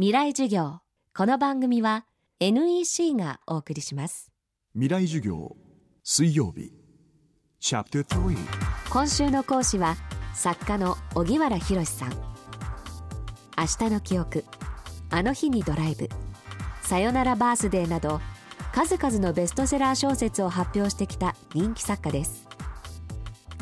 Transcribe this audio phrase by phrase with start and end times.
[0.00, 0.78] 未来授業。
[1.14, 2.06] この番組は
[2.40, 4.32] NEC がお送りします。
[4.72, 5.54] 未来授業
[6.02, 6.72] 水曜日。
[7.60, 8.36] チャプター3
[8.90, 9.96] 今週の講師は
[10.32, 12.12] 作家の荻原博さん。
[13.58, 14.46] 明日の記憶。
[15.10, 16.08] あの日にドライブ。
[16.80, 18.22] さよならバースデーなど
[18.72, 22.48] 数々のベストセラー小説を発表してきた人気作家です。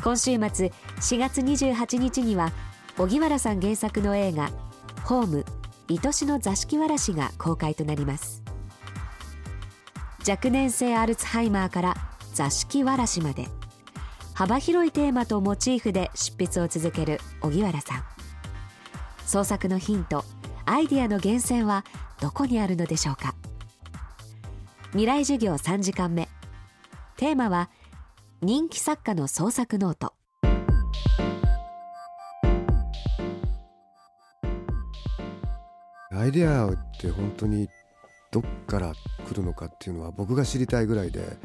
[0.01, 0.71] 今週末
[1.01, 2.53] 4月28日には
[2.97, 4.49] 荻原さん原作の映画
[5.03, 5.45] 「ホーム
[5.89, 8.43] 愛しの座敷わらし」が公開となります。
[10.27, 11.95] 若年性アルツハイマーから
[12.33, 13.47] 座敷わらしまで
[14.33, 18.03] 幅広いテーマとモチーフで執筆を続ける荻原さん。
[19.25, 20.23] 創作のヒント
[20.65, 21.83] アイディアの源泉は
[22.21, 23.35] どこにあるのでしょうか。
[24.91, 26.29] 未来授業3時間目。
[27.17, 27.69] テーマは
[28.41, 30.13] 人気作家の創作ノート。
[36.11, 37.69] アイデアって本当に
[38.31, 38.93] どっから
[39.27, 41.37] 来るのかっていうのは僕が知りたいぐらいで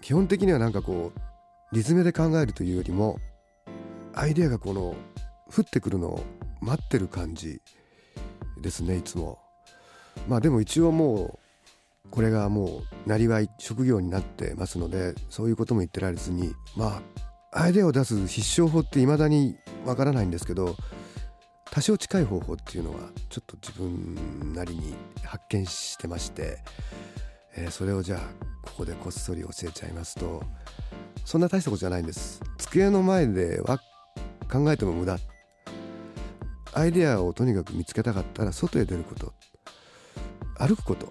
[0.00, 3.18] 基本的にはなんかこうリズムで考えるというよりも
[4.14, 4.94] アイデアがこの
[5.54, 6.24] 降ってくるのを
[6.60, 7.60] 待ってる感じ
[8.60, 9.38] ですねいつも。
[10.28, 11.38] まあでも一応も
[12.04, 17.00] うこれがもうなりわい職業になってますのでそういうことも言ってられずにま
[17.52, 20.76] あアイデアを出す必勝法って未だにわからないんですけど
[21.72, 22.98] 多少近い方法っていうのは
[23.30, 26.58] ちょっと自分なりに発見してまして、
[27.56, 28.20] えー、それをじゃあ
[28.60, 30.42] ここでこっそり教えちゃいますと
[31.24, 32.42] そんな大したことじゃないんです。
[32.58, 33.78] 机の前では
[34.50, 35.16] 考えても無駄。
[36.74, 39.32] アイデアをとにかく見つけたかったら外へ出ること。
[40.58, 41.10] 歩くこと。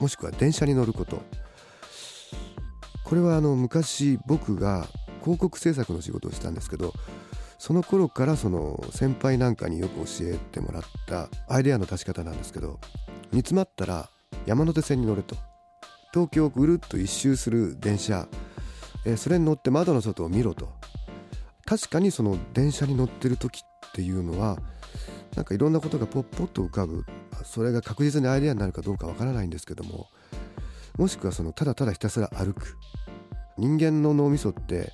[0.00, 1.22] もしくは電車に乗ること。
[3.04, 4.86] これはあの昔僕が
[5.22, 6.92] 広告制作の仕事をしたんですけど
[7.58, 12.78] その頃からその先輩なんかによく教えてもらったアイデアの出し方なんですけど
[13.32, 14.08] 煮詰まったら
[14.46, 15.36] 山手線に乗れと。
[16.12, 18.28] 東京をぐるっと一周する電車、
[19.04, 20.72] えそれに乗って窓の外を見ろと。
[21.66, 24.58] 確かにその電車に乗ってる時っていうのは
[25.36, 27.04] なんかいろんなことがポッポッと浮かぶ。
[27.44, 30.08] それが確実にアイデアになるかどうかわからないんですけども
[30.96, 32.76] もしくはそのただただひたすら歩く。
[33.58, 34.92] 人間の脳みそって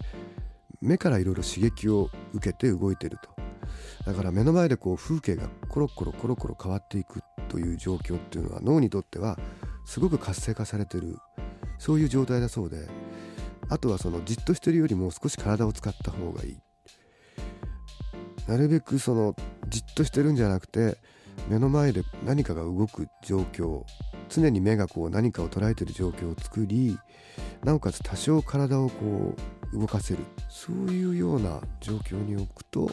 [0.84, 3.34] 目からいろいろ刺激を受けて動いてると。
[4.06, 9.38] だから目の前でこう風景がコロコロコロコロ変わっていくという状況っていうのは脳にとっては
[9.86, 11.16] すごく活性化されてる
[11.78, 12.88] そういう状態だそうで
[13.68, 16.58] あとはそのじっとしてるよりも少し体を使った方がいい。
[18.46, 19.34] なるべくその
[19.68, 20.98] じっとしてるんじゃなくて
[21.48, 23.82] 目の前で何かが動く状況
[24.28, 26.98] 常に目がこう何かを捉えてる状況を作り
[27.64, 29.40] なおかつ多少体をこう
[29.72, 30.20] 動かせる。
[30.48, 32.90] そういうような状況に置くと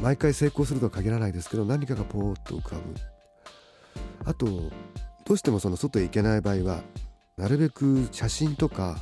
[0.00, 2.82] 毎回成功するとは限らないですけど何かがポーッと浮かぶ。
[4.24, 4.46] あと
[5.24, 6.82] どうしてもその外へ行けない場合は
[7.36, 8.96] なるべく写真とか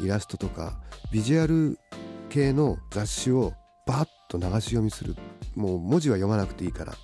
[0.00, 0.80] イラストとか
[1.12, 1.78] ビジュアル
[2.28, 3.54] 系の雑誌を
[3.86, 5.16] バッと流し読みする。
[5.54, 6.94] もう文字は読まなくていいから。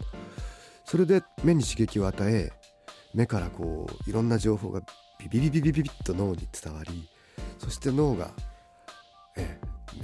[0.85, 2.53] それで目に刺激を与え
[3.15, 4.83] 目からこういろんな情報が
[5.19, 7.09] ビビビビビビビッと脳に伝わり
[7.59, 8.31] そして脳が、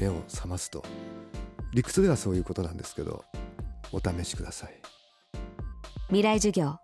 [0.01, 0.83] 目を覚ますと
[1.73, 3.25] 理屈ではそういうことなんですけど
[3.93, 4.81] お試しください。
[6.09, 6.77] 未来授業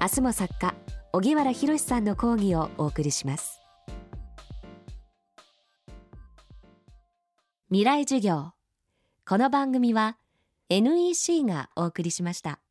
[0.00, 0.74] 明日も作家
[1.12, 3.60] 荻原博さんの講義をお送りします。
[7.68, 8.52] 未来授業
[9.26, 10.16] この番組は
[10.70, 12.63] NEC がお送りしました。